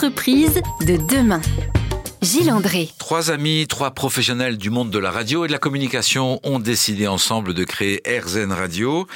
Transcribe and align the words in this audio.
De 0.00 0.96
demain. 0.96 1.42
Gilles 2.22 2.50
André. 2.50 2.88
Trois 2.98 3.30
amis, 3.30 3.66
trois 3.68 3.90
professionnels 3.90 4.56
du 4.56 4.70
monde 4.70 4.90
de 4.90 4.98
la 4.98 5.10
radio 5.10 5.44
et 5.44 5.48
de 5.48 5.52
la 5.52 5.58
communication 5.58 6.40
ont 6.42 6.58
décidé 6.58 7.06
ensemble 7.06 7.52
de 7.52 7.64
créer 7.64 8.00
RZN 8.06 8.50
Radio. 8.50 9.06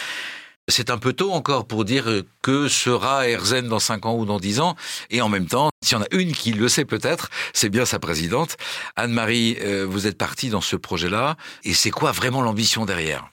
C'est 0.69 0.91
un 0.91 0.99
peu 0.99 1.15
tôt 1.15 1.33
encore 1.33 1.67
pour 1.67 1.87
dire 1.87 2.05
que 2.43 2.69
sera 2.69 3.23
RZN 3.23 3.67
dans 3.67 3.79
5 3.79 4.05
ans 4.05 4.15
ou 4.15 4.27
dans 4.27 4.39
10 4.39 4.61
ans. 4.61 4.77
Et 5.09 5.23
en 5.23 5.31
même 5.31 5.47
temps, 5.47 5.71
s'il 5.83 5.97
y 5.97 6.01
en 6.03 6.05
a 6.05 6.09
une 6.11 6.33
qui 6.33 6.53
le 6.53 6.69
sait 6.69 6.85
peut-être, 6.85 7.31
c'est 7.55 7.71
bien 7.71 7.87
sa 7.87 7.99
présidente. 7.99 8.59
Anne-Marie, 8.95 9.57
euh, 9.63 9.87
vous 9.89 10.07
êtes 10.07 10.19
partie 10.19 10.51
dans 10.51 10.61
ce 10.61 10.77
projet-là. 10.77 11.39
Et 11.65 11.73
c'est 11.73 11.91
quoi 11.91 12.13
vraiment 12.13 12.43
l'ambition 12.43 12.85
derrière? 12.85 13.31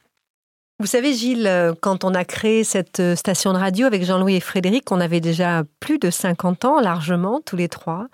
Vous 0.82 0.88
savez, 0.88 1.14
Gilles, 1.14 1.46
euh, 1.46 1.74
quand 1.80 2.04
on 2.04 2.16
a 2.16 2.26
créé 2.26 2.64
cette 2.64 3.00
euh, 3.00 3.16
station 3.16 3.54
de 3.54 3.60
radio 3.60 3.86
avec 3.86 4.04
Jean-Louis 4.04 4.36
et 4.36 4.40
Frédéric, 4.40 4.92
on 4.92 5.00
avait 5.00 5.20
déjà 5.20 5.64
plus 5.80 6.00
de 6.00 6.10
50 6.10 6.66
ans, 6.66 6.80
largement, 6.82 7.40
tous 7.46 7.56
les 7.56 7.70
trois. 7.70 8.08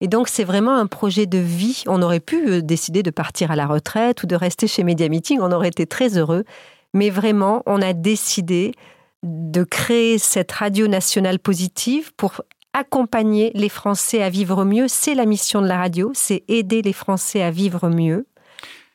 Et 0.00 0.08
donc, 0.08 0.26
c'est 0.26 0.42
vraiment 0.42 0.74
un 0.74 0.86
projet 0.86 1.26
de 1.26 1.38
vie. 1.38 1.84
On 1.86 2.02
aurait 2.02 2.18
pu 2.18 2.48
euh, 2.48 2.60
décider 2.60 3.04
de 3.04 3.12
partir 3.12 3.52
à 3.52 3.56
la 3.56 3.66
retraite 3.66 4.24
ou 4.24 4.26
de 4.26 4.34
rester 4.34 4.66
chez 4.66 4.82
Media 4.82 5.08
Meeting, 5.08 5.38
on 5.40 5.52
aurait 5.52 5.68
été 5.68 5.86
très 5.86 6.18
heureux. 6.18 6.44
Mais 6.92 7.08
vraiment, 7.08 7.62
on 7.66 7.80
a 7.80 7.92
décidé 7.92 8.72
de 9.22 9.62
créer 9.62 10.18
cette 10.18 10.50
radio 10.50 10.88
nationale 10.88 11.38
positive 11.38 12.12
pour 12.16 12.42
accompagner 12.72 13.52
les 13.54 13.68
Français 13.68 14.22
à 14.22 14.28
vivre 14.28 14.64
mieux. 14.64 14.88
C'est 14.88 15.14
la 15.14 15.24
mission 15.24 15.62
de 15.62 15.68
la 15.68 15.78
radio, 15.78 16.10
c'est 16.14 16.42
aider 16.48 16.82
les 16.82 16.92
Français 16.92 17.42
à 17.42 17.52
vivre 17.52 17.88
mieux. 17.88 18.26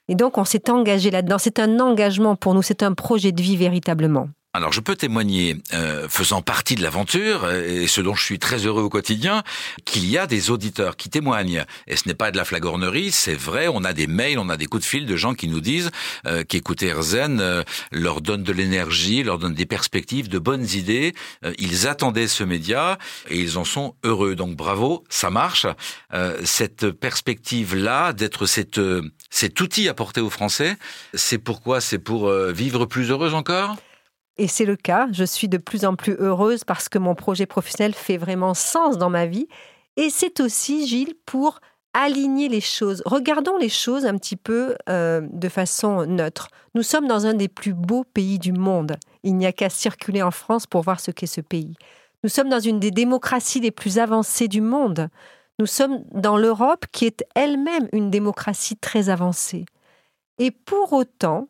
Et 0.08 0.16
donc, 0.16 0.38
on 0.38 0.46
s'est 0.46 0.70
engagé 0.70 1.12
là-dedans. 1.12 1.38
C'est 1.38 1.60
un 1.60 1.80
engagement 1.80 2.36
pour 2.36 2.54
nous, 2.54 2.62
c'est 2.62 2.84
un 2.84 2.94
projet 2.94 3.32
de 3.32 3.42
vie 3.42 3.58
véritablement. 3.58 4.28
Alors 4.56 4.72
je 4.72 4.82
peux 4.82 4.96
témoigner, 4.96 5.58
euh, 5.74 6.08
faisant 6.08 6.44
partie 6.44 6.76
de 6.76 6.84
l'aventure, 6.84 7.44
euh, 7.44 7.82
et 7.82 7.88
ce 7.88 8.02
dont 8.02 8.14
je 8.14 8.24
suis 8.24 8.38
très 8.38 8.68
heureux 8.68 8.84
au 8.84 8.90
quotidien, 8.90 9.42
qu'il 9.84 10.08
y 10.08 10.16
a 10.16 10.28
des 10.28 10.52
auditeurs 10.52 10.96
qui 10.96 11.10
témoignent. 11.10 11.66
Et 11.88 11.96
ce 11.96 12.08
n'est 12.08 12.14
pas 12.14 12.30
de 12.30 12.38
la 12.38 12.46
flagornerie, 12.46 13.12
c'est 13.12 13.34
vrai, 13.34 13.68
on 13.68 13.84
a 13.84 13.94
des 13.94 14.06
mails, 14.06 14.38
on 14.38 14.50
a 14.50 14.58
des 14.58 14.68
coups 14.68 14.84
de 14.84 14.88
fil 14.88 15.08
de 15.08 15.16
gens 15.16 15.34
qui 15.34 15.48
nous 15.48 15.60
disent 15.60 15.90
euh, 16.28 16.44
qu'écouter 16.44 16.90
Erzen 16.90 17.64
leur 17.92 18.22
donne 18.22 18.44
de 18.44 18.54
l'énergie, 18.54 19.24
leur 19.24 19.40
donne 19.40 19.56
des 19.56 19.66
perspectives, 19.66 20.30
de 20.30 20.38
bonnes 20.38 20.68
idées. 20.76 21.16
ils 21.58 21.88
attendaient 21.88 22.28
ce 22.28 22.44
média 22.44 23.00
et 23.32 23.40
ils 23.40 23.58
en 23.58 23.64
sont 23.64 23.96
heureux. 24.04 24.36
Donc 24.36 24.56
bravo, 24.56 25.04
ça 25.10 25.32
marche. 25.32 25.66
cette 26.44 26.92
perspective-là, 26.92 28.14
d'être 28.14 28.46
cette, 28.46 28.80
cet 29.44 29.60
outil 29.60 29.90
apporté 29.90 30.22
aux 30.22 30.30
Français, 30.30 30.78
c'est 31.14 31.38
pourquoi 31.38 31.82
C'est 31.82 32.00
pour 32.00 32.32
vivre 32.32 32.86
plus 32.86 33.12
heureuse 33.12 33.34
encore? 33.34 33.76
Et 34.38 34.48
c'est 34.48 34.64
le 34.64 34.78
cas. 34.78 35.08
Je 35.12 35.26
suis 35.26 35.50
de 35.50 35.58
plus 35.58 35.84
en 35.84 35.96
plus 35.96 36.16
heureuse 36.18 36.64
parce 36.64 36.88
que 36.88 36.98
mon 36.98 37.14
projet 37.14 37.46
professionnel 37.46 37.94
fait 37.94 38.16
vraiment 38.16 38.54
sens 38.54 38.98
dans 38.98 39.10
ma 39.10 39.26
vie. 39.26 39.50
Et 39.98 40.10
c'est 40.10 40.40
aussi, 40.40 40.88
Gilles, 40.88 41.16
pour 41.26 41.60
aligner 41.94 42.48
les 42.48 42.62
choses. 42.62 43.04
Regardons 43.06 43.58
les 43.58 43.68
choses 43.68 44.06
un 44.06 44.18
petit 44.18 44.38
peu 44.38 44.76
euh, 44.90 45.22
de 45.30 45.50
façon 45.50 46.06
neutre. 46.06 46.48
Nous 46.74 46.82
sommes 46.82 47.08
dans 47.08 47.26
un 47.26 47.34
des 47.34 47.50
plus 47.50 47.74
beaux 47.74 48.06
pays 48.06 48.40
du 48.40 48.54
monde. 48.54 48.96
Il 49.24 49.36
n'y 49.36 49.46
a 49.46 49.52
qu'à 49.52 49.70
circuler 49.70 50.24
en 50.24 50.32
France 50.32 50.68
pour 50.68 50.84
voir 50.84 51.02
ce 51.02 51.12
qu'est 51.12 51.28
ce 51.28 51.42
pays. 51.42 51.76
Nous 52.24 52.30
sommes 52.30 52.48
dans 52.48 52.62
une 52.62 52.80
des 52.80 52.92
démocraties 52.92 53.60
les 53.60 53.72
plus 53.72 54.00
avancées 54.00 54.48
du 54.48 54.62
monde. 54.62 55.10
Nous 55.60 55.66
sommes 55.66 56.04
dans 56.12 56.38
l'Europe 56.38 56.86
qui 56.92 57.06
est 57.06 57.24
elle-même 57.36 57.88
une 57.92 58.10
démocratie 58.10 58.76
très 58.76 59.10
avancée. 59.10 59.66
Et 60.40 60.52
pour 60.52 60.94
autant, 60.94 61.48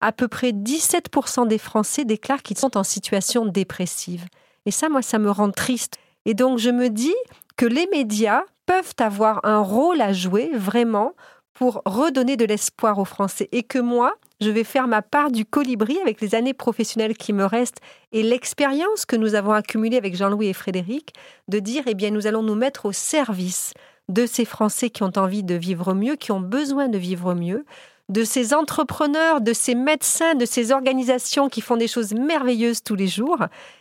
à 0.00 0.12
peu 0.12 0.26
près 0.28 0.52
17% 0.52 1.46
des 1.46 1.58
Français 1.58 2.04
déclarent 2.04 2.42
qu'ils 2.42 2.58
sont 2.58 2.76
en 2.76 2.82
situation 2.82 3.46
dépressive. 3.46 4.26
Et 4.66 4.70
ça, 4.70 4.88
moi, 4.88 5.02
ça 5.02 5.18
me 5.18 5.30
rend 5.30 5.50
triste. 5.50 5.98
Et 6.24 6.34
donc, 6.34 6.58
je 6.58 6.70
me 6.70 6.88
dis 6.88 7.14
que 7.56 7.66
les 7.66 7.86
médias 7.88 8.42
peuvent 8.66 8.94
avoir 8.98 9.44
un 9.44 9.60
rôle 9.60 10.00
à 10.00 10.12
jouer 10.12 10.50
vraiment 10.54 11.14
pour 11.52 11.82
redonner 11.84 12.36
de 12.36 12.44
l'espoir 12.44 12.98
aux 12.98 13.04
Français. 13.04 13.48
Et 13.52 13.62
que 13.62 13.78
moi, 13.78 14.14
je 14.42 14.50
vais 14.50 14.64
faire 14.64 14.88
ma 14.88 15.02
part 15.02 15.30
du 15.30 15.44
colibri 15.44 15.98
avec 16.00 16.20
les 16.20 16.34
années 16.34 16.54
professionnelles 16.54 17.16
qui 17.16 17.32
me 17.32 17.44
restent 17.44 17.80
et 18.12 18.22
l'expérience 18.22 19.06
que 19.06 19.16
nous 19.16 19.34
avons 19.34 19.52
accumulée 19.52 19.96
avec 19.96 20.16
Jean-Louis 20.16 20.48
et 20.48 20.52
Frédéric, 20.52 21.14
de 21.48 21.58
dire, 21.58 21.84
eh 21.86 21.94
bien, 21.94 22.10
nous 22.10 22.26
allons 22.26 22.42
nous 22.42 22.54
mettre 22.54 22.86
au 22.86 22.92
service 22.92 23.72
de 24.08 24.26
ces 24.26 24.44
Français 24.44 24.90
qui 24.90 25.02
ont 25.02 25.12
envie 25.16 25.42
de 25.42 25.54
vivre 25.54 25.94
mieux, 25.94 26.16
qui 26.16 26.32
ont 26.32 26.40
besoin 26.40 26.88
de 26.88 26.98
vivre 26.98 27.34
mieux, 27.34 27.64
de 28.08 28.24
ces 28.24 28.52
entrepreneurs, 28.52 29.40
de 29.40 29.52
ces 29.52 29.74
médecins, 29.74 30.34
de 30.34 30.44
ces 30.44 30.72
organisations 30.72 31.48
qui 31.48 31.60
font 31.60 31.76
des 31.76 31.88
choses 31.88 32.12
merveilleuses 32.12 32.82
tous 32.82 32.96
les 32.96 33.06
jours. 33.06 33.38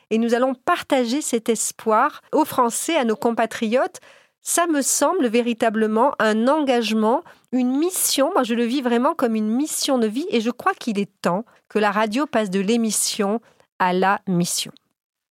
Et 0.09 0.17
nous 0.17 0.33
allons 0.33 0.53
partager 0.53 1.21
cet 1.21 1.49
espoir 1.49 2.21
aux 2.31 2.45
Français, 2.45 2.95
à 2.95 3.03
nos 3.03 3.15
compatriotes. 3.15 3.99
Ça 4.41 4.65
me 4.65 4.81
semble 4.81 5.27
véritablement 5.27 6.15
un 6.19 6.47
engagement, 6.47 7.23
une 7.51 7.77
mission. 7.77 8.31
Moi, 8.33 8.43
je 8.43 8.55
le 8.55 8.63
vis 8.63 8.81
vraiment 8.81 9.13
comme 9.13 9.35
une 9.35 9.49
mission 9.49 9.99
de 9.99 10.07
vie 10.07 10.25
et 10.29 10.41
je 10.41 10.49
crois 10.49 10.73
qu'il 10.73 10.99
est 10.99 11.11
temps 11.21 11.45
que 11.69 11.79
la 11.79 11.91
radio 11.91 12.25
passe 12.25 12.49
de 12.49 12.59
l'émission 12.59 13.39
à 13.77 13.93
la 13.93 14.19
mission 14.27 14.71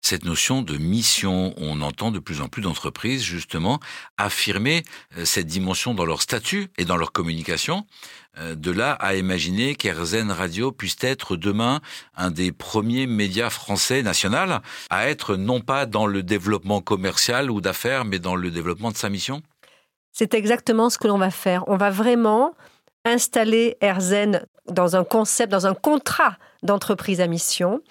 cette 0.02 0.26
notion 0.26 0.62
de 0.62 0.78
mission. 0.78 1.54
On 1.58 1.82
entend 1.82 2.12
de 2.12 2.20
plus 2.20 2.42
en 2.42 2.48
plus 2.48 2.62
d'entreprises 2.62 3.24
justement 3.24 3.80
affirmer 4.18 4.84
euh, 5.18 5.26
cette 5.26 5.48
dimension 5.48 5.94
dans 5.94 6.06
leur 6.06 6.22
statut 6.22 6.70
et 6.78 6.86
dans 6.86 6.98
leur 6.98 7.12
communication. 7.12 7.86
Euh, 8.40 8.56
de 8.56 8.72
là 8.72 8.94
à 8.94 9.16
imaginer 9.16 9.76
qu'Erzen 9.76 10.32
Radio 10.32 10.72
puisse 10.72 10.96
être 11.02 11.36
demain 11.36 11.82
un 12.16 12.32
des 12.32 12.52
premiers 12.52 13.06
médias 13.06 13.50
français 13.50 14.04
national 14.04 14.62
à 14.90 15.10
être 15.10 15.36
non 15.36 15.60
pas 15.60 15.86
dans 15.86 16.08
le 16.08 16.24
développement 16.24 16.82
commercial 16.82 17.52
ou 17.52 17.60
d'affaires, 17.62 18.06
mais 18.06 18.20
dans 18.20 18.36
le 18.36 18.50
développement 18.50 18.92
de 18.92 18.98
sa 18.98 19.10
mission 19.10 19.42
C'est 20.14 20.34
exactement 20.34 20.90
ce 20.90 20.98
que 20.98 21.08
l'on 21.08 21.18
va 21.18 21.32
faire. 21.32 21.66
On 21.68 21.78
va 21.78 21.90
vraiment 21.90 22.56
installer 23.04 23.78
Erzen 23.82 24.46
dans 24.68 24.96
un 24.96 25.04
concept, 25.04 25.52
dans 25.52 25.68
un 25.68 25.74
contrat 25.74 26.38
d'entreprise 26.64 27.20
à 27.20 27.28
mission 27.28 27.82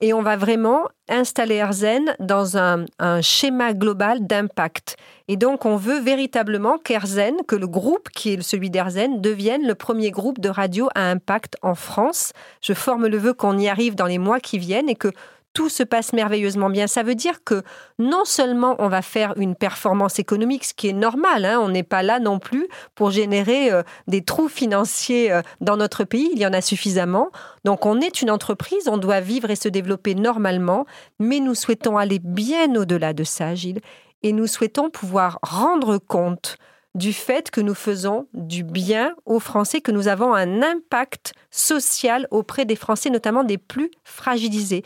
et 0.00 0.14
on 0.14 0.22
va 0.22 0.36
vraiment 0.36 0.88
installer 1.08 1.56
Erzen 1.56 2.14
dans 2.20 2.56
un, 2.56 2.86
schéma 3.20 3.74
global 3.74 4.26
d'impact. 4.26 4.96
Et 5.28 5.36
donc, 5.36 5.66
on 5.66 5.76
veut 5.76 6.00
véritablement 6.00 6.78
qu'Erzen, 6.78 7.36
que 7.46 7.56
le 7.56 7.66
groupe 7.66 8.08
qui 8.10 8.32
est 8.32 8.42
celui 8.42 8.70
d'Erzen, 8.70 9.20
devienne 9.20 9.66
le 9.66 9.74
premier 9.74 10.10
groupe 10.10 10.40
de 10.40 10.48
radio 10.48 10.88
à 10.94 11.10
impact 11.10 11.56
en 11.62 11.74
France. 11.74 12.32
Je 12.62 12.72
forme 12.72 13.06
le 13.06 13.18
vœu 13.18 13.34
qu'on 13.34 13.58
y 13.58 13.68
arrive 13.68 13.94
dans 13.94 14.06
les 14.06 14.18
mois 14.18 14.40
qui 14.40 14.58
viennent 14.58 14.88
et 14.88 14.94
que 14.94 15.12
tout 15.52 15.68
se 15.68 15.82
passe 15.82 16.12
merveilleusement 16.12 16.70
bien. 16.70 16.86
Ça 16.86 17.02
veut 17.02 17.14
dire 17.14 17.42
que 17.44 17.62
non 17.98 18.24
seulement 18.24 18.76
on 18.78 18.88
va 18.88 19.02
faire 19.02 19.34
une 19.36 19.54
performance 19.56 20.18
économique, 20.18 20.64
ce 20.64 20.74
qui 20.74 20.88
est 20.88 20.94
normal, 20.94 21.44
hein, 21.44 21.58
on 21.60 21.68
n'est 21.68 21.82
pas 21.82 22.02
là 22.02 22.20
non 22.20 22.38
plus 22.38 22.68
pour 22.94 23.10
générer 23.10 23.72
euh, 23.72 23.82
des 24.06 24.22
trous 24.22 24.48
financiers 24.48 25.32
euh, 25.32 25.42
dans 25.60 25.76
notre 25.76 26.04
pays, 26.04 26.30
il 26.32 26.38
y 26.38 26.46
en 26.46 26.52
a 26.52 26.60
suffisamment. 26.60 27.30
Donc 27.64 27.86
on 27.86 28.00
est 28.00 28.22
une 28.22 28.30
entreprise, 28.30 28.88
on 28.88 28.98
doit 28.98 29.20
vivre 29.20 29.50
et 29.50 29.56
se 29.56 29.68
développer 29.68 30.14
normalement, 30.14 30.86
mais 31.18 31.40
nous 31.40 31.54
souhaitons 31.54 31.98
aller 31.98 32.20
bien 32.20 32.74
au-delà 32.76 33.12
de 33.12 33.24
ça, 33.24 33.54
Gilles, 33.54 33.80
et 34.22 34.32
nous 34.32 34.46
souhaitons 34.46 34.90
pouvoir 34.90 35.38
rendre 35.42 35.98
compte 35.98 36.56
du 36.94 37.12
fait 37.12 37.50
que 37.50 37.60
nous 37.60 37.74
faisons 37.74 38.26
du 38.34 38.64
bien 38.64 39.14
aux 39.24 39.38
Français, 39.38 39.80
que 39.80 39.92
nous 39.92 40.08
avons 40.08 40.34
un 40.34 40.62
impact 40.62 41.34
social 41.50 42.26
auprès 42.30 42.64
des 42.64 42.76
Français, 42.76 43.10
notamment 43.10 43.44
des 43.44 43.58
plus 43.58 43.90
fragilisés 44.02 44.82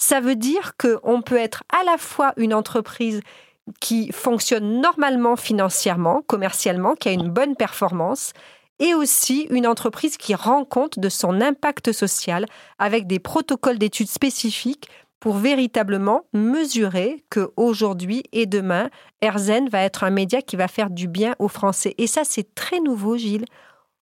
ça 0.00 0.20
veut 0.20 0.34
dire 0.34 0.72
qu'on 0.78 1.20
peut 1.20 1.36
être 1.36 1.62
à 1.68 1.84
la 1.84 1.98
fois 1.98 2.32
une 2.38 2.54
entreprise 2.54 3.20
qui 3.80 4.10
fonctionne 4.12 4.80
normalement 4.80 5.36
financièrement, 5.36 6.22
commercialement, 6.26 6.94
qui 6.94 7.10
a 7.10 7.12
une 7.12 7.28
bonne 7.28 7.54
performance, 7.54 8.32
et 8.78 8.94
aussi 8.94 9.46
une 9.50 9.66
entreprise 9.66 10.16
qui 10.16 10.34
rend 10.34 10.64
compte 10.64 10.98
de 10.98 11.10
son 11.10 11.42
impact 11.42 11.92
social 11.92 12.46
avec 12.78 13.06
des 13.06 13.18
protocoles 13.18 13.78
d'études 13.78 14.08
spécifiques 14.08 14.88
pour 15.20 15.36
véritablement 15.36 16.22
mesurer 16.32 17.22
que 17.28 17.50
aujourd'hui 17.58 18.22
et 18.32 18.46
demain, 18.46 18.88
Erzen 19.20 19.68
va 19.68 19.82
être 19.82 20.02
un 20.02 20.10
média 20.10 20.40
qui 20.40 20.56
va 20.56 20.66
faire 20.66 20.88
du 20.88 21.08
bien 21.08 21.34
aux 21.38 21.48
Français. 21.48 21.94
Et 21.98 22.06
ça, 22.06 22.22
c'est 22.24 22.54
très 22.54 22.80
nouveau, 22.80 23.18
Gilles. 23.18 23.44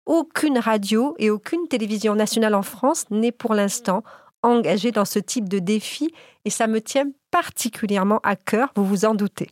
Aucune 0.05 0.59
radio 0.59 1.15
et 1.17 1.29
aucune 1.29 1.65
télévision 1.69 2.13
nationale 2.13 2.55
en 2.55 2.61
France 2.61 3.05
n'est 3.09 3.31
pour 3.31 3.53
l'instant 3.53 4.03
engagé 4.47 4.91
dans 4.91 5.05
ce 5.05 5.19
type 5.19 5.49
de 5.49 5.59
défi 5.59 6.13
et 6.45 6.49
ça 6.49 6.67
me 6.67 6.81
tient 6.81 7.05
particulièrement 7.31 8.19
à 8.23 8.35
cœur, 8.35 8.69
vous 8.75 8.85
vous 8.85 9.05
en 9.05 9.15
doutez. 9.15 9.49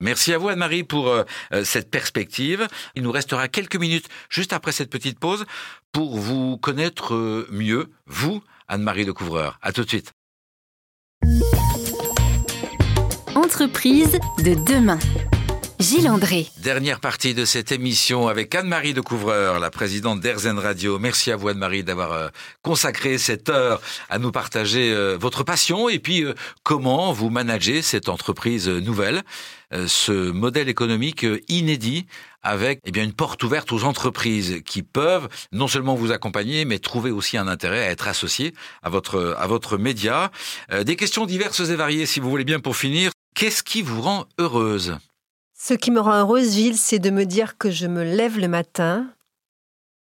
Merci 0.00 0.34
à 0.34 0.38
vous 0.38 0.48
Anne-Marie 0.48 0.84
pour 0.84 1.08
euh, 1.08 1.24
euh, 1.52 1.64
cette 1.64 1.90
perspective. 1.90 2.68
Il 2.94 3.02
nous 3.02 3.12
restera 3.12 3.48
quelques 3.48 3.76
minutes 3.76 4.08
juste 4.28 4.52
après 4.52 4.72
cette 4.72 4.90
petite 4.90 5.18
pause 5.18 5.46
pour 5.92 6.18
vous 6.18 6.58
connaître 6.58 7.14
euh, 7.14 7.48
mieux, 7.50 7.90
vous, 8.06 8.42
Anne-Marie 8.68 9.06
de 9.06 9.12
Couvreur. 9.12 9.58
À 9.62 9.72
tout 9.72 9.84
de 9.84 9.88
suite. 9.88 10.12
Entreprise 13.34 14.18
de 14.44 14.54
demain. 14.70 14.98
Gilles 15.78 16.08
André. 16.08 16.46
Dernière 16.62 17.00
partie 17.00 17.34
de 17.34 17.44
cette 17.44 17.70
émission 17.70 18.28
avec 18.28 18.54
Anne-Marie 18.54 18.94
de 18.94 19.02
Couvreur, 19.02 19.60
la 19.60 19.70
présidente 19.70 20.20
d'Erzen 20.20 20.58
Radio. 20.58 20.98
Merci 20.98 21.30
à 21.30 21.36
vous 21.36 21.48
Anne-Marie 21.48 21.84
d'avoir 21.84 22.12
euh, 22.12 22.28
consacré 22.62 23.18
cette 23.18 23.50
heure 23.50 23.82
à 24.08 24.18
nous 24.18 24.32
partager 24.32 24.90
euh, 24.90 25.18
votre 25.20 25.42
passion 25.42 25.90
et 25.90 25.98
puis 25.98 26.24
euh, 26.24 26.34
comment 26.62 27.12
vous 27.12 27.28
managez 27.28 27.82
cette 27.82 28.08
entreprise 28.08 28.68
nouvelle, 28.68 29.22
ce 29.86 30.30
modèle 30.30 30.68
économique 30.68 31.26
inédit 31.48 32.06
avec 32.42 32.78
eh 32.84 32.92
bien 32.92 33.02
une 33.02 33.12
porte 33.12 33.42
ouverte 33.42 33.72
aux 33.72 33.82
entreprises 33.82 34.62
qui 34.64 34.82
peuvent 34.82 35.28
non 35.50 35.66
seulement 35.66 35.96
vous 35.96 36.12
accompagner 36.12 36.64
mais 36.64 36.78
trouver 36.78 37.10
aussi 37.10 37.36
un 37.36 37.48
intérêt 37.48 37.84
à 37.84 37.90
être 37.90 38.06
associés 38.06 38.54
à 38.82 38.90
votre 38.90 39.34
à 39.38 39.46
votre 39.48 39.76
média. 39.76 40.30
des 40.84 40.94
questions 40.94 41.26
diverses 41.26 41.68
et 41.68 41.74
variées 41.74 42.06
si 42.06 42.20
vous 42.20 42.30
voulez 42.30 42.44
bien 42.44 42.60
pour 42.60 42.76
finir. 42.76 43.10
Qu'est-ce 43.34 43.64
qui 43.64 43.82
vous 43.82 44.00
rend 44.00 44.26
heureuse? 44.38 44.96
Ce 45.58 45.74
qui 45.74 45.90
me 45.90 46.00
rend 46.00 46.20
heureuse, 46.20 46.52
Gilles, 46.52 46.76
c'est 46.76 46.98
de 46.98 47.10
me 47.10 47.24
dire 47.24 47.56
que 47.56 47.70
je 47.70 47.86
me 47.86 48.04
lève 48.04 48.38
le 48.38 48.46
matin 48.46 49.10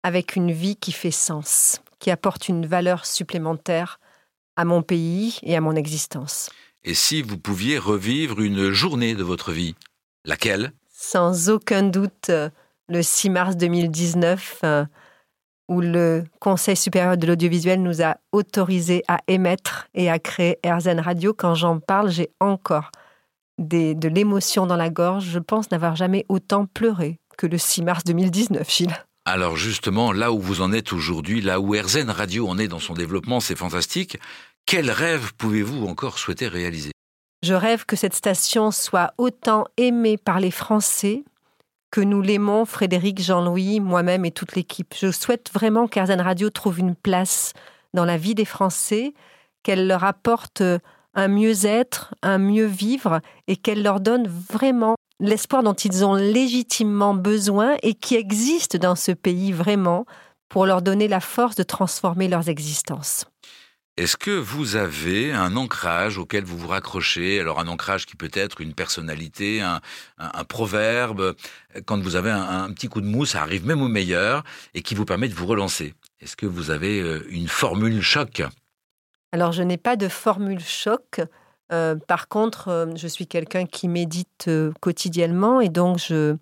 avec 0.03 0.37
une 0.37 0.51
vie 0.51 0.77
qui 0.77 0.93
fait 0.93 1.13
sens, 1.13 1.81
qui 2.01 2.11
apporte 2.11 2.49
une 2.49 2.67
valeur 2.67 3.07
supplémentaire 3.07 4.01
à 4.57 4.65
mon 4.65 4.83
pays 4.83 5.39
et 5.43 5.57
à 5.57 5.61
mon 5.61 5.77
existence. 5.77 6.51
Et 6.83 6.93
si 6.93 7.23
vous 7.23 7.39
pouviez 7.39 7.79
revivre 7.79 8.41
une 8.41 8.73
journée 8.73 9.15
de 9.15 9.23
votre 9.23 9.53
vie, 9.53 9.75
laquelle? 10.25 10.73
Sans 10.93 11.49
aucun 11.49 11.85
doute, 11.85 12.31
le 12.89 13.03
6 13.03 13.31
mars 13.31 13.57
2019, 13.57 14.61
euh, 14.65 14.85
où 15.69 15.81
le 15.81 16.25
Conseil 16.41 16.77
supérieur 16.77 17.17
de 17.17 17.27
l'audiovisuel 17.27 17.81
nous 17.81 18.03
a 18.03 18.17
autorisé 18.33 19.03
à 19.09 19.19
émettre 19.29 19.89
et 19.95 20.11
à 20.11 20.19
créer 20.19 20.59
AirZen 20.63 21.01
Radio. 21.01 21.33
Quand 21.33 21.55
j'en 21.55 21.79
parle, 21.79 22.11
j'ai 22.11 22.31
encore 22.41 22.91
de 23.59 24.09
l'émotion 24.09 24.67
dans 24.67 24.77
la 24.77 24.91
gorge. 24.91 25.25
Je 25.25 25.39
pense 25.39 25.71
n'avoir 25.71 25.97
jamais 25.97 26.25
autant 26.29 26.67
pleuré 26.67 27.19
que 27.37 27.47
le 27.47 27.59
6 27.59 27.83
mars 27.83 28.05
2019, 28.05 28.71
Gilles. 28.71 28.97
Alors 29.25 29.57
justement, 29.57 30.13
là 30.13 30.33
où 30.33 30.39
vous 30.39 30.61
en 30.61 30.73
êtes 30.73 30.93
aujourd'hui, 30.93 31.41
là 31.41 31.59
où 31.61 31.73
RZN 31.73 32.11
Radio 32.11 32.47
en 32.49 32.59
est 32.59 32.69
dans 32.69 32.79
son 32.79 32.95
développement, 32.95 33.41
c'est 33.41 33.57
fantastique. 33.57 34.19
Quel 34.67 34.91
rêve 34.91 35.33
pouvez-vous 35.39 35.87
encore 35.87 36.19
souhaiter 36.19 36.49
réaliser? 36.49 36.91
Je 37.43 37.55
rêve 37.55 37.85
que 37.87 37.97
cette 37.97 38.15
station 38.15 38.71
soit 38.71 39.13
autant 39.19 39.67
aimée 39.77 40.17
par 40.17 40.41
les 40.41 40.51
Français 40.51 41.25
que 41.91 42.01
nous 42.01 42.23
l'aimons, 42.23 42.65
Frédéric, 42.65 43.23
Jean-Louis, 43.23 43.79
moi-même 43.79 44.25
et 44.25 44.33
toute 44.33 44.57
l'équipe. 44.57 44.95
Je 44.99 45.13
souhaite 45.13 45.51
vraiment 45.55 45.87
qu'RZN 45.87 46.21
Radio 46.21 46.51
trouve 46.51 46.81
une 46.81 46.97
place 46.97 47.53
dans 47.93 48.05
la 48.05 48.17
vie 48.17 48.35
des 48.35 48.45
Français, 48.45 49.15
qu'elle 49.63 49.87
leur 49.87 50.03
apporte 50.03 50.63
un 51.15 51.29
mieux-être, 51.29 52.15
un 52.23 52.39
mieux 52.39 52.67
vivre 52.67 53.21
et 53.47 53.57
qu'elle 53.57 53.83
leur 53.83 54.01
donne 54.01 54.29
vraiment 54.29 54.97
l'espoir 55.21 55.63
dont 55.63 55.75
ils 55.75 56.05
ont 56.05 56.15
légitimement 56.15 57.15
besoin 57.15 57.77
et 57.83 57.95
qui 57.95 58.17
existe 58.17 58.77
dans 58.77 58.97
ce 58.97 59.13
pays 59.13 59.53
vraiment 59.53 60.07
pour 60.49 60.67
leur 60.67 60.83
donner 60.83 61.09
la 61.09 61.21
force 61.21 61.57
de 61.57 61.63
transformer 61.63 62.29
leurs 62.29 62.49
existences. 62.49 63.27
Est-ce 63.97 64.17
que 64.17 64.33
vous 64.33 64.75
avez 64.75 65.33
un 65.33 65.55
ancrage 65.55 66.19
auquel 66.19 66.43
vous 66.43 66.59
vous 66.59 66.67
raccrochez? 66.67 67.39
Alors 67.39 67.61
un 67.61 67.69
ancrage 67.69 68.07
qui 68.07 68.17
peut 68.17 68.31
être 68.33 68.61
une 68.61 68.75
personnalité, 68.75 69.63
un, 69.63 69.81
proverbe, 70.49 71.37
quand 71.87 72.03
vous 72.03 72.17
avez 72.17 72.33
un, 72.33 72.73
petit 72.73 72.89
coup 72.89 73.01
de 73.01 73.07
mousse, 73.07 73.31
ça 73.31 73.43
arrive 73.43 73.65
même 73.65 73.83
au 73.83 73.89
meilleur, 73.89 74.43
et 74.75 74.83
qui 74.83 74.97
vous 74.97 75.05
permet 75.05 75.29
de 75.29 75.35
vous 75.35 75.47
relancer. 75.47 75.95
Est-ce 76.19 76.35
que 76.35 76.47
vous 76.47 76.73
avez 76.73 77.01
euh, 77.01 77.25
une 77.31 77.47
formule 77.47 78.03
choc? 78.03 78.43
Alors, 79.35 79.51
je 79.51 79.65
n'ai 79.65 79.79
pas 79.79 79.97
de 79.97 80.07
formule 80.07 80.61
choc. 80.61 81.21
Euh, 81.73 81.97
par 81.97 82.29
contre, 82.29 82.69
euh, 82.69 82.87
je 82.95 83.09
suis 83.09 83.27
quelqu'un 83.27 83.67
qui 83.67 83.89
médite 83.89 84.45
euh, 84.47 84.73
quotidiennement 84.81 85.61
et 85.61 85.71
donc 85.71 85.99
je, 85.99 86.37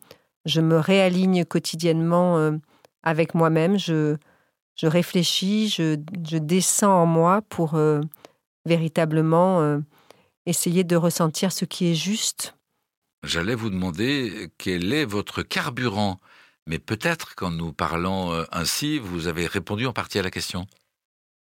je 0.44 0.60
me 0.60 0.76
réaligne 0.76 1.46
quotidiennement 1.46 2.52
avec 3.02 3.34
moi-même. 3.34 3.78
Je, 3.78 4.18
je 4.76 4.86
réfléchis, 4.86 5.70
je, 5.70 5.96
je, 6.28 6.36
descends 6.36 6.92
en 6.92 7.06
moi 7.06 7.40
pour 7.48 7.80
véritablement 8.66 9.80
essayer 10.44 10.84
de 10.84 10.96
ressentir 10.96 11.50
ce 11.50 11.64
qui 11.64 11.90
est 11.90 11.94
juste. 11.94 12.54
J'allais 13.24 13.54
vous 13.54 13.70
demander 13.70 14.50
quel 14.58 14.92
est 14.92 15.06
votre 15.06 15.40
carburant, 15.40 16.20
mais 16.66 16.78
peut-être 16.78 17.36
qu'en 17.36 17.52
nous 17.52 17.72
parlant 17.72 18.32
ainsi, 18.52 18.98
vous 18.98 19.28
avez 19.28 19.46
répondu 19.46 19.86
en 19.86 19.94
partie 19.94 20.18
à 20.18 20.22
la 20.22 20.30
question. 20.30 20.66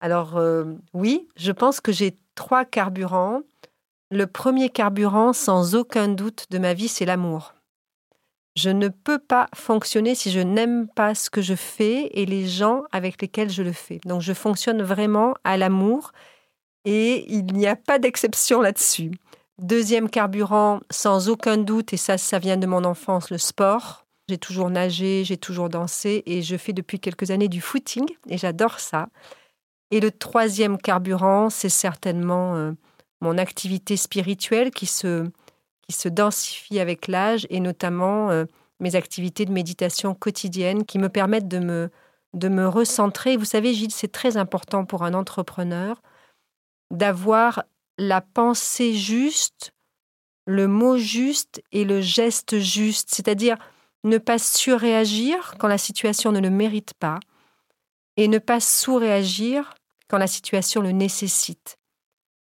Alors 0.00 0.36
euh, 0.36 0.64
oui, 0.94 1.28
je 1.36 1.52
pense 1.52 1.80
que 1.80 1.92
j'ai 1.92 2.18
trois 2.34 2.64
carburants. 2.64 3.42
Le 4.10 4.26
premier 4.26 4.70
carburant, 4.70 5.32
sans 5.32 5.74
aucun 5.74 6.08
doute 6.08 6.46
de 6.50 6.58
ma 6.58 6.74
vie, 6.74 6.88
c'est 6.88 7.04
l'amour. 7.04 7.54
Je 8.56 8.70
ne 8.70 8.88
peux 8.88 9.18
pas 9.18 9.48
fonctionner 9.54 10.14
si 10.14 10.30
je 10.30 10.40
n'aime 10.40 10.88
pas 10.88 11.14
ce 11.14 11.30
que 11.30 11.40
je 11.40 11.54
fais 11.54 12.10
et 12.12 12.26
les 12.26 12.48
gens 12.48 12.82
avec 12.90 13.22
lesquels 13.22 13.50
je 13.50 13.62
le 13.62 13.72
fais. 13.72 14.00
Donc 14.04 14.22
je 14.22 14.32
fonctionne 14.32 14.82
vraiment 14.82 15.34
à 15.44 15.56
l'amour 15.56 16.12
et 16.84 17.32
il 17.32 17.46
n'y 17.46 17.66
a 17.66 17.76
pas 17.76 17.98
d'exception 17.98 18.60
là-dessus. 18.60 19.12
Deuxième 19.58 20.08
carburant, 20.08 20.80
sans 20.90 21.28
aucun 21.28 21.58
doute, 21.58 21.92
et 21.92 21.98
ça, 21.98 22.16
ça 22.16 22.38
vient 22.38 22.56
de 22.56 22.66
mon 22.66 22.84
enfance, 22.84 23.30
le 23.30 23.36
sport. 23.36 24.06
J'ai 24.28 24.38
toujours 24.38 24.70
nagé, 24.70 25.22
j'ai 25.24 25.36
toujours 25.36 25.68
dansé 25.68 26.22
et 26.24 26.40
je 26.40 26.56
fais 26.56 26.72
depuis 26.72 26.98
quelques 26.98 27.30
années 27.30 27.48
du 27.48 27.60
footing 27.60 28.06
et 28.28 28.38
j'adore 28.38 28.80
ça. 28.80 29.08
Et 29.90 30.00
le 30.00 30.10
troisième 30.10 30.78
carburant, 30.78 31.50
c'est 31.50 31.68
certainement 31.68 32.56
euh, 32.56 32.72
mon 33.20 33.38
activité 33.38 33.96
spirituelle 33.96 34.70
qui 34.70 34.86
se, 34.86 35.28
qui 35.82 35.92
se 35.92 36.08
densifie 36.08 36.78
avec 36.78 37.08
l'âge 37.08 37.46
et 37.50 37.60
notamment 37.60 38.30
euh, 38.30 38.44
mes 38.78 38.94
activités 38.94 39.44
de 39.44 39.52
méditation 39.52 40.14
quotidienne 40.14 40.84
qui 40.84 40.98
me 40.98 41.08
permettent 41.08 41.48
de 41.48 41.58
me, 41.58 41.90
de 42.34 42.48
me 42.48 42.68
recentrer. 42.68 43.36
Vous 43.36 43.44
savez, 43.44 43.74
Gilles, 43.74 43.92
c'est 43.92 44.12
très 44.12 44.36
important 44.36 44.84
pour 44.84 45.02
un 45.02 45.14
entrepreneur 45.14 46.00
d'avoir 46.90 47.64
la 47.98 48.20
pensée 48.20 48.94
juste, 48.94 49.72
le 50.46 50.66
mot 50.66 50.96
juste 50.96 51.62
et 51.72 51.84
le 51.84 52.00
geste 52.00 52.58
juste, 52.58 53.10
c'est-à-dire 53.12 53.56
ne 54.04 54.18
pas 54.18 54.38
surréagir 54.38 55.54
quand 55.58 55.68
la 55.68 55.78
situation 55.78 56.32
ne 56.32 56.40
le 56.40 56.50
mérite 56.50 56.94
pas 56.94 57.20
et 58.16 58.28
ne 58.28 58.38
pas 58.38 58.60
sous-réagir 58.60 59.74
quand 60.10 60.18
la 60.18 60.26
situation 60.26 60.82
le 60.82 60.90
nécessite. 60.90 61.78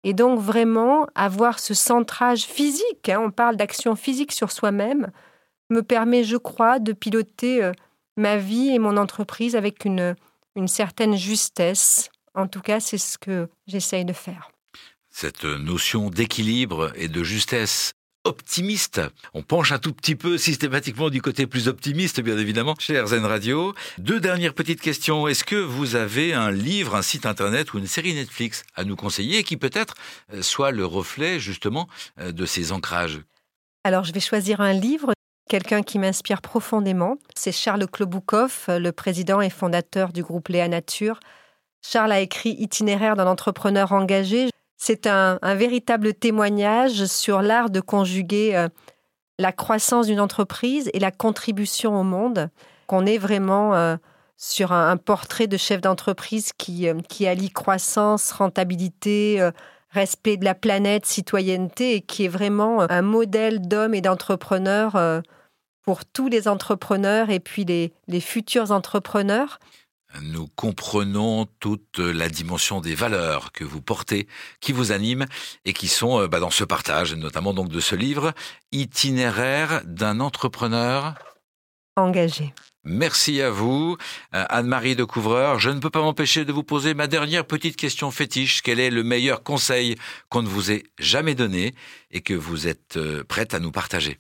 Et 0.05 0.15
donc 0.15 0.41
vraiment 0.41 1.07
avoir 1.15 1.59
ce 1.59 1.75
centrage 1.75 2.45
physique, 2.45 3.09
hein, 3.09 3.21
on 3.21 3.31
parle 3.31 3.57
d'action 3.57 3.95
physique 3.95 4.33
sur 4.33 4.51
soi-même, 4.51 5.13
me 5.71 5.83
permet, 5.83 6.25
je 6.25 6.37
crois, 6.37 6.79
de 6.79 6.93
piloter 6.93 7.63
euh, 7.63 7.73
ma 8.17 8.37
vie 8.37 8.71
et 8.71 8.79
mon 8.79 8.97
entreprise 8.97 9.55
avec 9.55 9.85
une, 9.85 10.17
une 10.57 10.69
certaine 10.69 11.17
justesse. 11.17 12.11
En 12.35 12.49
tout 12.49 12.61
cas, 12.61 12.81
c'est 12.81 12.99
ce 12.99 13.19
que 13.19 13.49
j'essaye 13.67 14.05
de 14.05 14.13
faire. 14.13 14.51
Cette 15.11 15.45
notion 15.45 16.11
d'équilibre 16.11 16.91
et 16.97 17.09
de 17.09 17.23
justesse 17.23 17.93
optimiste. 18.25 19.01
On 19.35 19.43
penche 19.43 19.73
un 19.73 19.79
tout 19.79 19.93
petit 19.93 20.15
peu 20.15 20.39
systématiquement 20.39 21.11
du 21.11 21.20
côté 21.20 21.46
plus 21.46 21.69
optimiste, 21.69 22.20
bien 22.20 22.39
évidemment, 22.39 22.75
chez 22.79 23.01
RZN 23.01 23.25
Radio. 23.25 23.75
Deux 23.99 24.20
dernières 24.20 24.55
petites 24.55 24.81
questions. 24.81 25.29
Est-ce 25.29 25.44
que 25.44 25.56
vous 25.56 25.96
avez 25.96 26.35
un 26.35 26.51
livre, 26.51 26.94
un 26.94 27.03
site 27.03 27.27
internet 27.27 27.75
ou 27.75 27.79
une 27.79 27.87
série 27.87 28.15
Netflix 28.15 28.65
à 28.75 28.85
nous 28.85 28.96
conseiller 28.96 29.43
qui 29.44 29.56
peut-être 29.56 29.94
euh, 30.32 30.43
soit 30.43 30.70
le 30.70 30.87
reflet 30.87 31.41
justement 31.41 31.89
euh, 32.20 32.32
de 32.32 32.46
ces 32.46 32.73
ancrages? 32.73 33.20
Alors, 33.85 34.05
je 34.05 34.13
vais 34.13 34.20
choisir 34.20 34.61
un 34.61 34.73
livre 34.73 35.13
quelqu'un 35.49 35.82
qui 35.82 35.99
m'inspire 35.99 36.41
profondément. 36.41 37.17
C'est 37.35 37.53
Charles 37.53 37.87
Kloboukov, 37.87 38.65
le 38.69 38.91
président 38.91 39.41
et 39.41 39.51
fondateur 39.51 40.13
du 40.13 40.23
groupe 40.23 40.49
Léa 40.49 40.69
Nature. 40.69 41.20
Charles 41.85 42.13
a 42.13 42.20
écrit 42.20 42.51
Itinéraire 42.58 43.17
d'un 43.17 43.27
entrepreneur 43.27 43.93
engagé. 43.93 44.52
C'est 44.84 45.06
un, 45.06 45.39
véritable 45.55 46.12
témoignage 46.12 47.05
sur 47.05 47.41
l'art 47.41 47.70
de 47.70 47.81
conjuguer 47.81 48.56
euh, 48.56 48.69
la 49.39 49.53
croissance 49.53 50.08
d'une 50.08 50.19
entreprise 50.19 50.91
et 50.93 50.98
la 50.98 51.12
contribution 51.12 52.01
au 52.01 52.03
monde, 52.03 52.51
qu'on 52.89 53.06
est 53.06 53.17
vraiment 53.17 53.77
euh, 53.77 53.94
sur 54.36 54.72
un, 54.72 54.96
portrait 54.96 55.46
de 55.46 55.56
chef 55.56 55.81
d'entreprise 55.81 56.53
qui, 56.58 56.89
euh, 56.89 56.98
qui 57.08 57.29
allie 57.29 57.51
croissance, 57.51 58.32
rentabilité, 58.32 59.51
respect 59.91 60.36
de 60.36 60.44
la 60.44 60.56
planète, 60.56 61.06
citoyenneté, 61.06 61.94
et 61.94 62.01
qui 62.01 62.24
est 62.24 62.29
vraiment 62.29 62.81
un 62.81 63.03
modèle 63.03 63.60
d'homme 63.60 63.94
et 63.94 64.01
d'entrepreneur 64.01 65.22
pour 65.82 66.05
tous 66.05 66.27
les 66.27 66.48
entrepreneurs 66.48 67.31
et 67.31 67.39
puis 67.39 67.65
les 67.65 68.20
futurs 68.20 68.72
entrepreneurs 68.72 69.60
nous 70.21 70.49
comprenons 70.49 71.47
toute 71.61 71.99
la 71.99 72.29
dimension 72.29 72.81
des 72.81 72.95
valeurs 72.95 73.53
que 73.53 73.65
vous 73.65 73.81
portez, 73.81 74.29
qui 74.61 74.73
vous 74.73 74.93
animent 74.93 75.27
et 75.65 75.73
qui 75.73 75.89
sont 75.89 76.21
euh, 76.21 76.29
bah, 76.29 76.41
dans 76.41 76.51
ce 76.51 76.65
partage, 76.65 77.15
notamment 77.15 77.55
donc 77.55 77.69
de 77.69 77.81
ce 77.81 77.95
livre, 77.95 78.33
Itinéraire 78.73 79.83
d'un 79.85 80.21
entrepreneur 80.21 81.15
engagé. 81.97 82.55
Merci 82.85 83.41
à 83.41 83.51
vous, 83.51 83.97
euh, 84.35 84.45
Anne-Marie 84.49 84.97
de 84.97 85.05
Couvreur. 85.05 85.61
Je 85.61 85.71
ne 85.71 85.79
peux 85.79 85.91
pas 85.91 86.01
m'empêcher 86.01 86.45
de 86.45 86.53
vous 86.53 86.65
poser 86.65 86.95
ma 86.95 87.07
dernière 87.07 87.47
petite 87.47 87.77
question 87.77 88.11
fétiche. 88.11 88.61
Quel 88.63 88.81
est 88.81 88.91
le 88.91 89.05
meilleur 89.05 89.45
conseil 89.45 89.97
qu'on 90.29 90.43
ne 90.43 90.49
vous 90.49 90.73
ait 90.73 90.83
jamais 90.99 91.37
donné 91.37 91.75
et 92.11 92.23
que 92.23 92.35
vous 92.35 92.67
êtes 92.67 92.97
euh, 92.97 93.23
prête 93.23 93.55
à 93.55 93.61
nous 93.61 93.71
partager? 93.71 94.19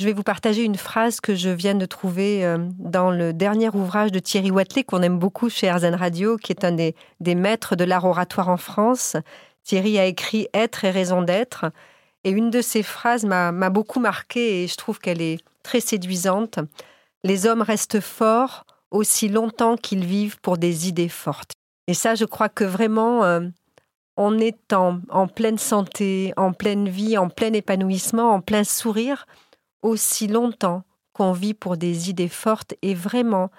Je 0.00 0.06
vais 0.06 0.14
vous 0.14 0.22
partager 0.22 0.64
une 0.64 0.76
phrase 0.76 1.20
que 1.20 1.34
je 1.34 1.50
viens 1.50 1.74
de 1.74 1.84
trouver 1.84 2.42
euh, 2.42 2.56
dans 2.78 3.10
le 3.10 3.34
dernier 3.34 3.68
ouvrage 3.68 4.10
de 4.10 4.18
Thierry 4.18 4.50
Watley, 4.50 4.82
qu'on 4.82 5.02
aime 5.02 5.18
beaucoup 5.18 5.50
chez 5.50 5.68
Arzen 5.68 5.94
Radio, 5.94 6.38
qui 6.38 6.52
est 6.52 6.64
un 6.64 6.72
des, 6.72 6.94
maîtres 7.34 7.76
de 7.76 7.84
l'art 7.84 8.06
oratoire 8.06 8.48
en 8.48 8.56
France. 8.56 9.18
Thierry 9.62 9.98
a 9.98 10.06
écrit 10.06 10.48
Être 10.54 10.86
et 10.86 10.90
raison 10.90 11.20
d'être. 11.20 11.66
Et 12.24 12.30
une 12.30 12.48
de 12.48 12.62
ces 12.62 12.82
phrases 12.82 13.26
m'a 13.26 13.68
beaucoup 13.68 14.00
marqué 14.00 14.62
et 14.62 14.68
je 14.68 14.76
trouve 14.76 15.00
qu'elle 15.00 15.20
est 15.20 15.36
très 15.62 15.80
séduisante. 15.80 16.60
Les 17.22 17.44
hommes 17.44 17.60
restent 17.60 18.00
forts 18.00 18.64
aussi 18.90 19.28
longtemps 19.28 19.76
qu'ils 19.76 20.06
vivent 20.06 20.40
pour 20.40 20.56
des 20.56 20.88
idées 20.88 21.10
fortes. 21.10 21.52
Et 21.88 21.94
ça, 21.94 22.14
je 22.14 22.24
crois 22.24 22.48
que 22.48 22.64
vraiment, 22.64 23.22
euh, 23.24 23.40
on 24.16 24.38
est 24.38 24.72
en, 24.72 25.26
pleine 25.26 25.58
santé, 25.58 26.32
en 26.38 26.54
pleine 26.54 26.88
vie, 26.88 27.18
en 27.18 27.28
plein 27.28 27.52
épanouissement, 27.52 28.32
en 28.32 28.40
plein 28.40 28.64
sourire, 28.64 29.26
aussi 29.82 30.26
longtemps 30.28 30.84
qu'on 31.12 31.32
vit 31.32 31.54
pour 31.54 31.76
des 31.76 32.10
idées 32.10 32.28
fortes 32.28 32.74
et 32.82 32.94
vraiment, 32.94 33.50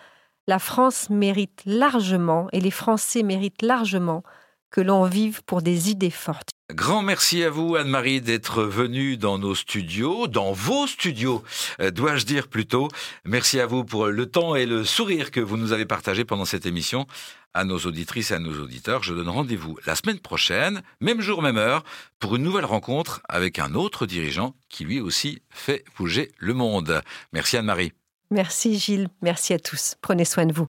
la 0.48 0.60
France 0.60 1.10
mérite 1.10 1.62
largement, 1.66 2.48
et 2.51 2.60
les 2.60 2.72
Français 2.72 3.24
méritent 3.24 3.62
largement, 3.62 4.24
que 4.72 4.82
l'on 4.82 5.06
vive 5.06 5.44
pour 5.44 5.62
des 5.62 5.90
idées 5.90 6.10
fortes. 6.10 6.50
Grand 6.74 7.01
merci 7.01 7.44
à 7.44 7.50
vous, 7.50 7.75
Anne-Marie, 7.75 8.22
d'être 8.22 8.63
venue 8.63 9.18
dans 9.18 9.38
nos 9.38 9.56
studios, 9.56 10.28
dans 10.28 10.54
vos 10.54 10.88
studios, 10.88 11.44
euh, 11.82 11.92
dois-je 11.92 12.25
dire 12.25 12.48
plutôt. 12.48 12.88
Merci 13.25 13.60
à 13.60 13.66
vous 13.66 13.84
pour 13.84 14.08
le 14.08 14.25
temps 14.25 14.56
et 14.56 14.66
le 14.66 14.86
sourire 14.86 15.32
que 15.32 15.42
vous 15.42 15.58
nous 15.58 15.74
avez 15.74 15.86
partagé 15.86 16.24
pendant 16.24 16.46
cette 16.46 16.66
émission. 16.66 17.08
À 17.54 17.66
nos 17.66 17.80
auditrices 17.80 18.32
et 18.32 18.36
à 18.36 18.40
nos 18.40 18.58
auditeurs, 18.63 19.04
je 19.04 19.13
donne 19.13 19.28
rendez-vous 19.28 19.78
la 19.86 19.96
semaine 19.96 20.20
prochaine, 20.20 20.82
même 21.01 21.20
jour, 21.20 21.42
même 21.42 21.58
heure, 21.58 21.84
pour 22.20 22.38
une 22.38 22.44
nouvelle 22.44 22.63
rencontre 22.63 23.22
avec 23.28 23.60
un 23.60 23.75
autre 23.75 24.06
dirigeant 24.06 24.56
qui 24.70 24.86
lui 24.86 25.01
aussi 25.01 25.42
fait 25.50 25.84
bouger 25.98 26.32
le 26.38 26.54
monde. 26.54 27.01
Merci 27.34 27.58
Anne-Marie. 27.58 27.92
Merci 28.30 28.80
Gilles, 28.80 29.10
merci 29.22 29.54
à 29.54 29.60
tous. 29.60 29.96
Prenez 30.01 30.24
soin 30.24 30.46
de 30.46 30.54
vous. 30.54 30.68